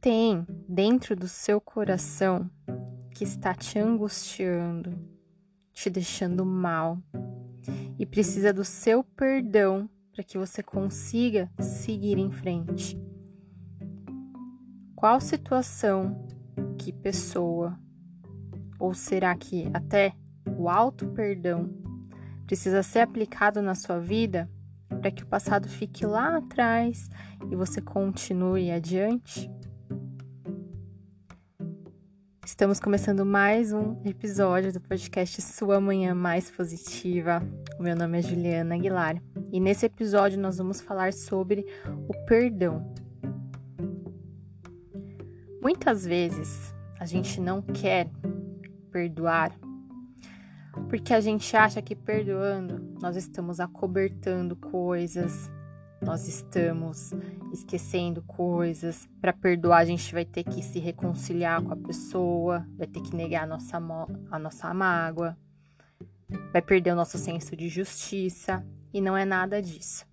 [0.00, 2.48] tem dentro do seu coração
[3.14, 4.96] que está te angustiando,
[5.72, 6.98] te deixando mal
[7.98, 13.00] e precisa do seu perdão para que você consiga seguir em frente.
[14.94, 16.26] Qual situação,
[16.76, 17.78] que pessoa,
[18.78, 20.12] ou será que até
[20.56, 21.70] o auto perdão
[22.46, 24.48] precisa ser aplicado na sua vida
[24.88, 27.08] para que o passado fique lá atrás
[27.50, 29.50] e você continue adiante?
[32.48, 37.42] Estamos começando mais um episódio do podcast Sua Manhã Mais Positiva.
[37.78, 41.66] O meu nome é Juliana Aguilar e nesse episódio nós vamos falar sobre
[42.08, 42.90] o perdão.
[45.60, 48.08] Muitas vezes a gente não quer
[48.90, 49.52] perdoar
[50.88, 55.50] porque a gente acha que perdoando nós estamos acobertando coisas,
[56.00, 57.12] nós estamos
[57.52, 59.08] esquecendo coisas.
[59.20, 63.14] Para perdoar, a gente vai ter que se reconciliar com a pessoa, vai ter que
[63.14, 63.78] negar a nossa,
[64.30, 65.36] a nossa mágoa,
[66.52, 68.64] vai perder o nosso senso de justiça.
[68.92, 70.06] E não é nada disso.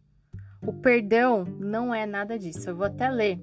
[0.62, 2.70] O perdão não é nada disso.
[2.70, 3.40] Eu vou até ler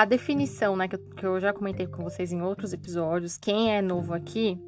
[0.00, 3.36] a definição, né, que eu, que eu já comentei com vocês em outros episódios.
[3.36, 4.58] Quem é novo aqui,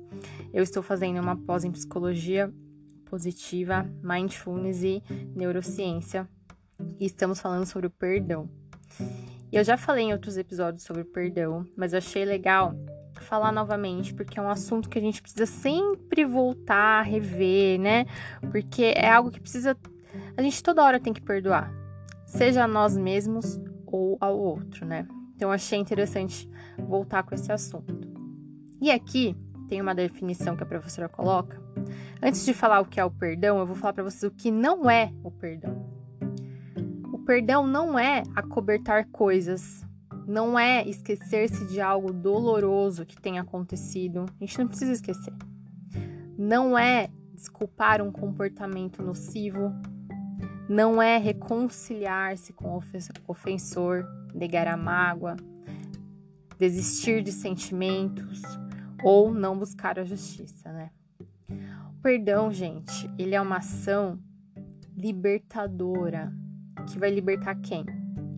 [0.53, 2.53] eu estou fazendo uma pós em psicologia
[3.13, 5.03] positiva, mindfulness e
[5.37, 6.27] neurociência.
[6.99, 8.49] E estamos falando sobre o perdão.
[9.53, 12.75] Eu já falei em outros episódios sobre o perdão, mas achei legal
[13.21, 18.07] falar novamente, porque é um assunto que a gente precisa sempre voltar, rever, né?
[18.51, 19.77] Porque é algo que precisa.
[20.35, 21.71] A gente toda hora tem que perdoar,
[22.25, 25.07] seja a nós mesmos ou ao outro, né?
[25.37, 28.11] Então achei interessante voltar com esse assunto.
[28.81, 29.37] E aqui
[29.73, 31.59] tem uma definição que a professora coloca
[32.23, 34.51] Antes de falar o que é o perdão, eu vou falar para vocês o que
[34.51, 35.91] não é o perdão.
[37.11, 39.83] O perdão não é acobertar coisas,
[40.27, 44.27] não é esquecer-se de algo doloroso que tenha acontecido.
[44.39, 45.33] A gente não precisa esquecer.
[46.37, 49.73] Não é desculpar um comportamento nocivo,
[50.69, 52.83] não é reconciliar-se com o
[53.27, 55.35] ofensor, negar a mágoa,
[56.59, 58.43] desistir de sentimentos
[59.03, 60.91] ou não buscar a justiça, né?
[62.03, 64.19] perdão, gente, ele é uma ação
[64.97, 66.33] libertadora.
[66.91, 67.87] Que vai libertar quem?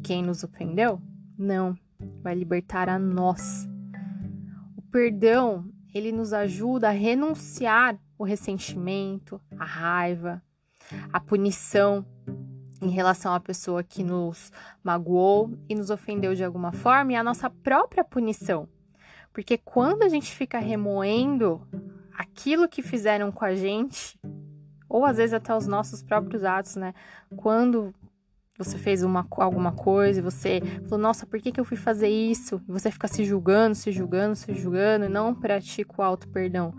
[0.02, 1.00] Quem nos ofendeu?
[1.36, 1.74] Não,
[2.22, 3.66] vai libertar a nós.
[4.76, 5.64] O perdão,
[5.94, 10.42] ele nos ajuda a renunciar o ressentimento, a raiva,
[11.10, 12.04] a punição
[12.82, 17.24] em relação à pessoa que nos magoou e nos ofendeu de alguma forma e a
[17.24, 18.68] nossa própria punição.
[19.34, 21.60] Porque quando a gente fica remoendo
[22.16, 24.16] aquilo que fizeram com a gente,
[24.88, 26.94] ou às vezes até os nossos próprios atos, né?
[27.36, 27.92] Quando
[28.56, 32.08] você fez uma, alguma coisa e você falou, nossa, por que, que eu fui fazer
[32.08, 32.62] isso?
[32.68, 36.72] E você fica se julgando, se julgando, se julgando e não pratica o auto-perdão.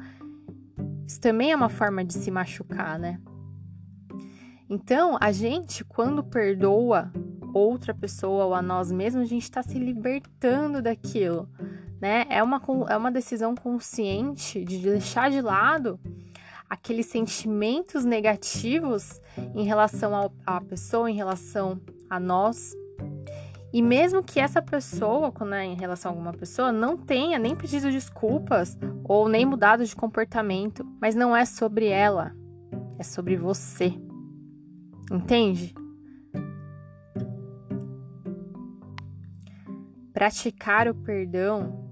[1.06, 3.20] Isso também é uma forma de se machucar, né?
[4.70, 7.12] Então, a gente, quando perdoa
[7.54, 11.50] outra pessoa ou a nós mesmos, a gente está se libertando daquilo
[12.00, 12.26] né?
[12.30, 16.00] É uma, é uma decisão consciente de deixar de lado
[16.70, 19.22] aqueles sentimentos negativos
[19.54, 21.80] em relação à pessoa, em relação
[22.10, 22.74] a nós.
[23.72, 27.56] E mesmo que essa pessoa, quando é em relação a alguma pessoa, não tenha nem
[27.56, 32.32] pedido desculpas ou nem mudado de comportamento, mas não é sobre ela,
[32.98, 33.94] é sobre você.
[35.12, 35.76] Entende?
[40.14, 41.85] Praticar o perdão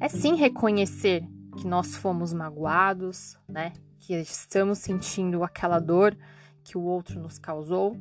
[0.00, 1.24] é sim reconhecer
[1.56, 3.72] que nós fomos magoados, né?
[3.98, 6.16] Que estamos sentindo aquela dor
[6.62, 7.96] que o outro nos causou,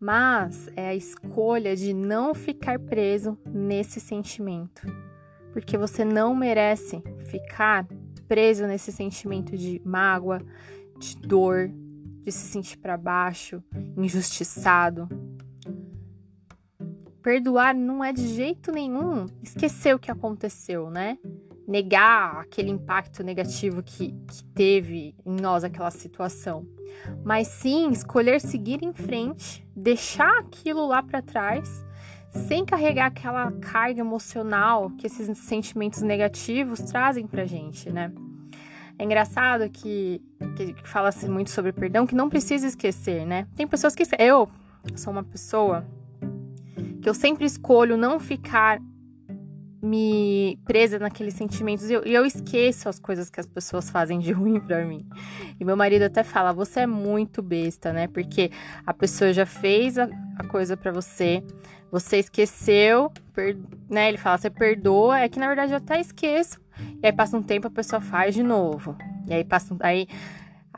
[0.00, 4.82] mas é a escolha de não ficar preso nesse sentimento,
[5.52, 7.86] porque você não merece ficar
[8.26, 10.42] preso nesse sentimento de mágoa,
[10.98, 11.70] de dor,
[12.22, 13.62] de se sentir para baixo,
[13.96, 15.08] injustiçado,
[17.26, 21.18] Perdoar não é de jeito nenhum esquecer o que aconteceu, né?
[21.66, 26.64] Negar aquele impacto negativo que, que teve em nós aquela situação.
[27.24, 31.84] Mas sim escolher seguir em frente, deixar aquilo lá para trás,
[32.46, 38.12] sem carregar aquela carga emocional que esses sentimentos negativos trazem pra gente, né?
[38.96, 40.22] É engraçado que,
[40.54, 43.48] que, que fala-se muito sobre perdão, que não precisa esquecer, né?
[43.56, 44.04] Tem pessoas que.
[44.16, 44.48] Eu
[44.94, 45.84] sou uma pessoa
[47.06, 48.80] que eu sempre escolho não ficar
[49.80, 54.32] me presa naqueles sentimentos e eu, eu, esqueço as coisas que as pessoas fazem de
[54.34, 55.06] ruim para mim.
[55.60, 58.08] E meu marido até fala: você é muito besta, né?
[58.08, 58.50] Porque
[58.84, 61.44] a pessoa já fez a, a coisa para você,
[61.92, 63.56] Você esqueceu, per,
[63.88, 64.08] né?
[64.08, 66.60] Ele fala, você perdoa, é que na verdade eu até esqueço.
[67.00, 68.96] E aí passa um tempo, a pessoa faz de novo.
[69.28, 70.08] E aí passa aí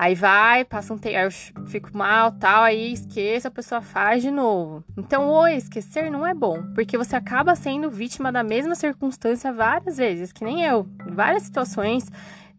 [0.00, 4.22] Aí vai, passa um tempo, aí eu fico mal, tal, aí esqueço, a pessoa faz
[4.22, 4.84] de novo.
[4.96, 9.96] Então, o esquecer não é bom, porque você acaba sendo vítima da mesma circunstância várias
[9.96, 10.86] vezes, que nem eu.
[11.04, 12.06] Em várias situações,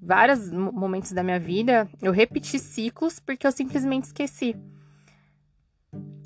[0.01, 4.53] vários momentos da minha vida, eu repeti ciclos porque eu simplesmente esqueci.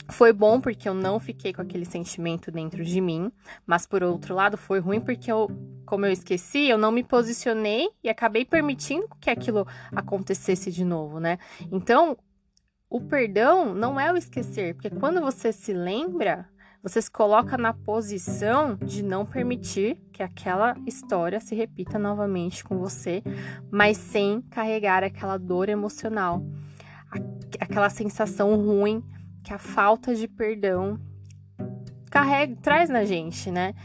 [0.09, 3.31] Foi bom porque eu não fiquei com aquele sentimento dentro de mim,
[3.67, 5.47] mas por outro lado foi ruim porque eu,
[5.93, 11.19] como eu esqueci, eu não me posicionei e acabei permitindo que aquilo acontecesse de novo,
[11.19, 11.37] né?
[11.71, 12.17] Então,
[12.89, 16.49] o perdão não é o esquecer, porque quando você se lembra,
[16.81, 22.79] você se coloca na posição de não permitir que aquela história se repita novamente com
[22.79, 23.21] você,
[23.69, 26.43] mas sem carregar aquela dor emocional,
[27.59, 29.03] aquela sensação ruim
[29.43, 30.99] que a falta de perdão
[32.09, 33.75] carrega, traz na gente, né?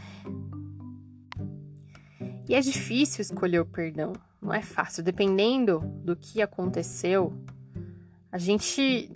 [2.49, 4.11] E é difícil escolher o perdão,
[4.41, 5.03] não é fácil.
[5.03, 7.31] Dependendo do que aconteceu,
[8.31, 9.11] a gente.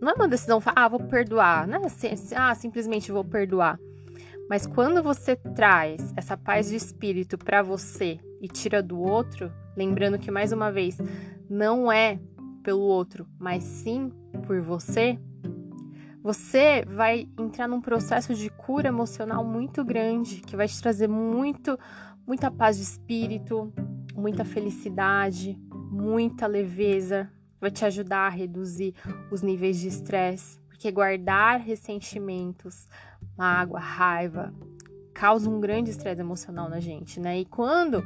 [0.00, 1.78] Não é uma decisão, ah, vou perdoar, né?
[2.34, 3.78] Ah, simplesmente vou perdoar.
[4.48, 10.18] Mas quando você traz essa paz de espírito para você e tira do outro, lembrando
[10.18, 10.96] que mais uma vez,
[11.48, 12.18] não é
[12.62, 14.10] pelo outro, mas sim
[14.46, 15.18] por você,
[16.22, 21.78] você vai entrar num processo de cura emocional muito grande, que vai te trazer muito,
[22.30, 23.72] muita paz de espírito,
[24.14, 25.58] muita felicidade,
[25.90, 27.28] muita leveza,
[27.60, 28.94] vai te ajudar a reduzir
[29.32, 32.86] os níveis de estresse, porque guardar ressentimentos,
[33.36, 34.54] mágoa, raiva,
[35.12, 37.40] causa um grande estresse emocional na gente, né?
[37.40, 38.00] E quando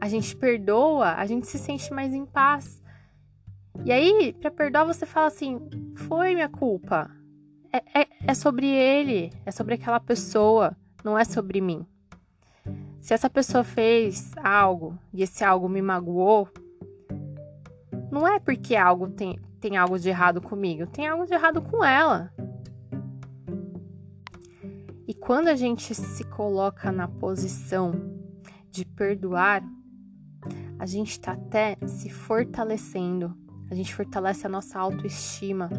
[0.00, 2.82] a gente perdoa, a gente se sente mais em paz.
[3.84, 5.60] E aí, para perdoar, você fala assim:
[5.94, 7.10] foi minha culpa,
[7.70, 10.74] é, é, é sobre ele, é sobre aquela pessoa,
[11.04, 11.86] não é sobre mim.
[13.00, 16.48] Se essa pessoa fez algo e esse algo me magoou,
[18.10, 21.84] não é porque algo tem, tem algo de errado comigo, tem algo de errado com
[21.84, 22.32] ela.
[25.06, 27.92] E quando a gente se coloca na posição
[28.70, 29.62] de perdoar,
[30.78, 33.34] a gente está até se fortalecendo,
[33.70, 35.70] a gente fortalece a nossa autoestima.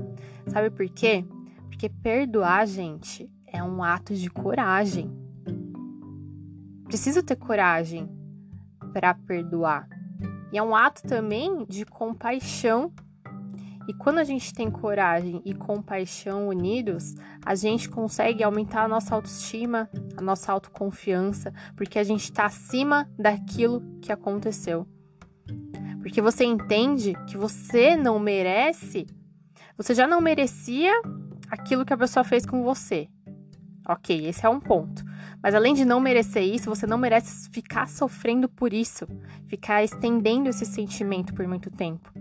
[0.48, 1.25] Sabe por quê?
[1.68, 5.12] Porque perdoar, gente, é um ato de coragem.
[6.89, 8.09] Preciso ter coragem
[8.91, 9.88] para perdoar.
[10.51, 12.91] E é um ato também de compaixão.
[13.88, 17.13] E quando a gente tem coragem e compaixão unidos,
[17.45, 19.88] a gente consegue aumentar a nossa autoestima,
[20.18, 24.88] a nossa autoconfiança, porque a gente está acima daquilo que aconteceu.
[26.01, 29.06] Porque você entende que você não merece,
[29.77, 30.91] você já não merecia
[31.51, 33.07] aquilo que a pessoa fez com você.
[33.88, 35.07] Ok, esse é um ponto.
[35.42, 39.08] Mas além de não merecer isso, você não merece ficar sofrendo por isso,
[39.48, 42.12] ficar estendendo esse sentimento por muito tempo.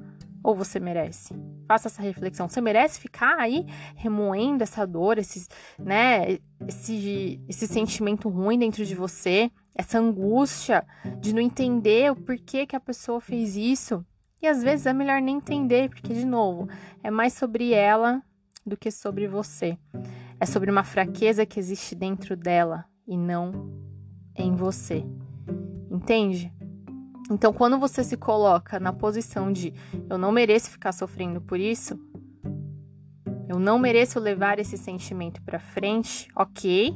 [0.43, 1.35] Ou você merece?
[1.67, 2.49] Faça essa reflexão.
[2.49, 3.67] Você merece ficar aí
[3.97, 10.87] remoendo essa dor, esses, né, esse, esse sentimento ruim dentro de você, essa angústia
[11.21, 14.05] de não entender o porquê que a pessoa fez isso?
[14.41, 16.69] E às vezes é melhor nem entender, porque, de novo,
[17.03, 18.23] é mais sobre ela
[18.65, 19.77] do que sobre você.
[20.39, 23.73] É sobre uma fraqueza que existe dentro dela e não
[24.37, 25.05] em você.
[25.91, 26.53] Entende?
[27.31, 29.73] Então, quando você se coloca na posição de
[30.09, 31.99] eu não mereço ficar sofrendo por isso,
[33.49, 36.95] eu não mereço levar esse sentimento para frente, ok,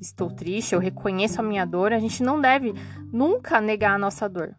[0.00, 2.72] estou triste, eu reconheço a minha dor, a gente não deve
[3.12, 4.54] nunca negar a nossa dor.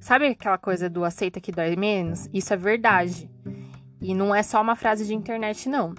[0.00, 2.28] Sabe aquela coisa do aceita que dói menos?
[2.32, 3.30] Isso é verdade.
[4.00, 5.94] E não é só uma frase de internet, não.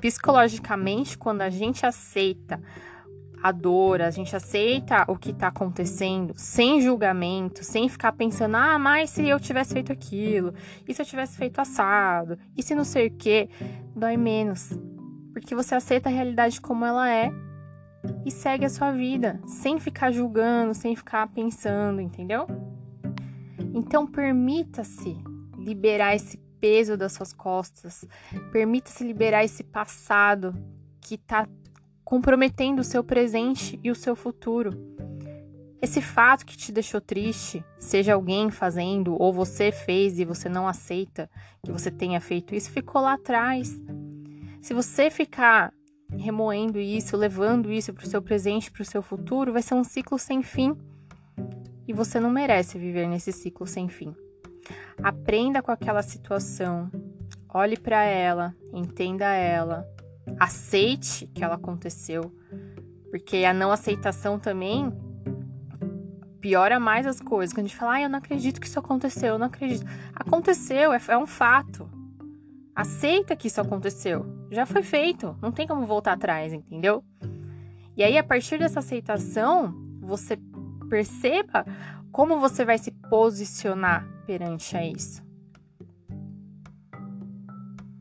[0.00, 2.60] Psicologicamente, quando a gente aceita
[3.42, 8.78] a dor, a gente aceita o que está acontecendo, sem julgamento, sem ficar pensando, ah,
[8.78, 10.52] mas se eu tivesse feito aquilo,
[10.86, 13.48] e se eu tivesse feito assado, e se não sei o que,
[13.96, 14.70] dói menos.
[15.32, 17.32] Porque você aceita a realidade como ela é
[18.24, 22.46] e segue a sua vida, sem ficar julgando, sem ficar pensando, entendeu?
[23.72, 25.16] Então permita-se
[25.56, 28.04] liberar esse peso das suas costas.
[28.52, 30.54] Permita-se liberar esse passado
[31.00, 31.48] que está
[32.04, 34.70] comprometendo o seu presente e o seu futuro.
[35.82, 40.68] Esse fato que te deixou triste, seja alguém fazendo ou você fez e você não
[40.68, 41.30] aceita
[41.64, 43.80] que você tenha feito isso, ficou lá atrás.
[44.60, 45.72] Se você ficar
[46.18, 49.84] remoendo isso, levando isso para o seu presente, para o seu futuro, vai ser um
[49.84, 50.76] ciclo sem fim.
[51.88, 54.14] E você não merece viver nesse ciclo sem fim.
[55.02, 56.90] Aprenda com aquela situação,
[57.48, 59.86] olhe para ela, entenda ela,
[60.38, 62.32] Aceite que ela aconteceu,
[63.10, 64.92] porque a não aceitação também
[66.40, 67.52] piora mais as coisas.
[67.52, 69.84] Quando a gente fala, ah, eu não acredito que isso aconteceu, eu não acredito.
[70.14, 71.88] Aconteceu, é, é um fato.
[72.74, 74.24] Aceita que isso aconteceu.
[74.50, 75.36] Já foi feito.
[75.42, 77.04] Não tem como voltar atrás, entendeu?
[77.96, 80.38] E aí, a partir dessa aceitação, você
[80.88, 81.66] perceba
[82.12, 85.22] como você vai se posicionar perante a isso.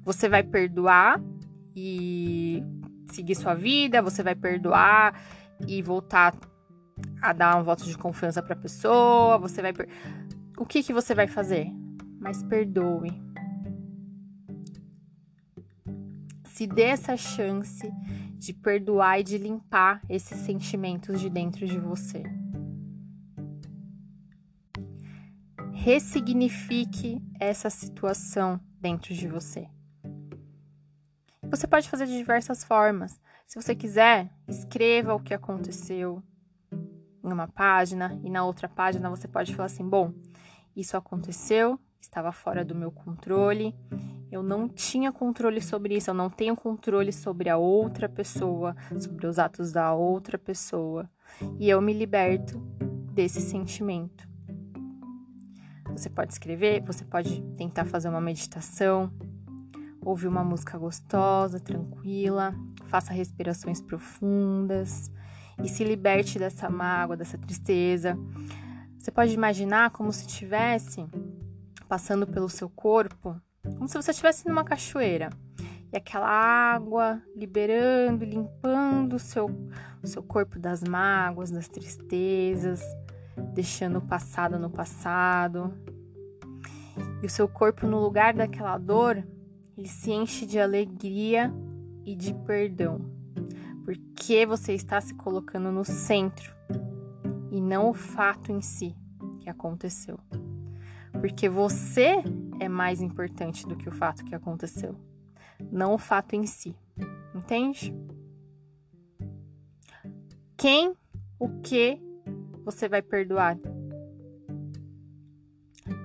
[0.04, 1.22] Você vai perdoar
[1.76, 2.64] e
[3.12, 5.20] seguir sua vida, você vai perdoar
[5.68, 6.36] e voltar
[7.22, 9.88] a dar um voto de confiança para a pessoa, você vai per...
[10.58, 11.68] O que que você vai fazer?
[12.20, 13.12] Mas perdoe.
[16.46, 17.90] Se dê essa chance
[18.38, 22.24] de perdoar e de limpar esses sentimentos de dentro de você.
[25.92, 29.68] Ressignifique essa situação dentro de você.
[31.50, 33.20] Você pode fazer de diversas formas.
[33.48, 36.22] Se você quiser, escreva o que aconteceu
[36.72, 40.14] em uma página e na outra página você pode falar assim: bom,
[40.76, 43.76] isso aconteceu, estava fora do meu controle,
[44.32, 49.26] eu não tinha controle sobre isso, eu não tenho controle sobre a outra pessoa, sobre
[49.26, 51.10] os atos da outra pessoa,
[51.60, 52.60] e eu me liberto
[53.12, 54.30] desse sentimento.
[56.00, 59.12] Você pode escrever, você pode tentar fazer uma meditação,
[60.00, 65.12] ouvir uma música gostosa, tranquila, faça respirações profundas
[65.62, 68.18] e se liberte dessa mágoa, dessa tristeza.
[68.98, 71.06] Você pode imaginar como se estivesse
[71.90, 73.36] passando pelo seu corpo,
[73.76, 75.30] como se você estivesse numa cachoeira.
[75.92, 79.48] E aquela água liberando, limpando o seu,
[80.02, 82.82] o seu corpo das mágoas, das tristezas,
[83.54, 85.74] deixando o passado no passado.
[87.22, 89.26] E o seu corpo, no lugar daquela dor,
[89.78, 91.54] ele se enche de alegria
[92.06, 93.00] e de perdão,
[93.86, 96.54] porque você está se colocando no centro
[97.52, 98.96] e não o fato em si
[99.40, 100.20] que aconteceu.
[101.14, 102.24] Porque você
[102.60, 104.96] é mais importante do que o fato que aconteceu,
[105.72, 106.76] não o fato em si.
[107.34, 107.94] Entende?
[110.58, 110.94] Quem,
[111.40, 112.02] o que
[112.72, 113.58] você vai perdoar?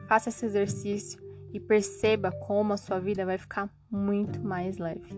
[0.08, 5.08] Faça esse exercício e perceba como a sua vida vai ficar muito mais leve.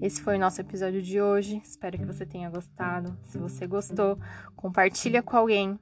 [0.00, 1.60] Esse foi o nosso episódio de hoje.
[1.62, 3.16] Espero que você tenha gostado.
[3.24, 4.18] Se você gostou,
[4.56, 5.78] compartilha com alguém.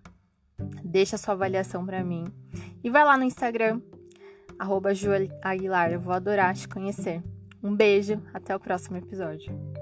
[0.82, 2.24] Deixa sua avaliação para mim.
[2.82, 3.80] E vai lá no Instagram,
[4.58, 4.90] arroba
[5.42, 5.92] Aguilar.
[5.92, 7.22] Eu vou adorar te conhecer.
[7.62, 9.77] Um beijo, até o próximo episódio.